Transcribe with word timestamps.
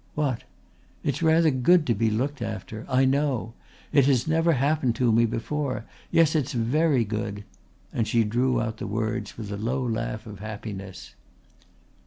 "What?" 0.15 0.45
"It's 1.03 1.21
rather 1.21 1.51
good 1.51 1.85
to 1.85 1.93
be 1.93 2.09
looked 2.09 2.41
after. 2.41 2.87
I 2.89 3.05
know. 3.05 3.53
It 3.93 4.05
has 4.07 4.27
never 4.27 4.53
happened 4.53 4.95
to 4.95 5.11
me 5.11 5.27
before. 5.27 5.85
Yes, 6.09 6.33
it's 6.33 6.53
very 6.53 7.03
good," 7.05 7.43
and 7.93 8.07
she 8.07 8.23
drew 8.23 8.59
out 8.59 8.77
the 8.77 8.87
words 8.87 9.37
with 9.37 9.51
a 9.51 9.57
low 9.57 9.83
laugh 9.87 10.25
of 10.25 10.39
happiness. 10.39 11.13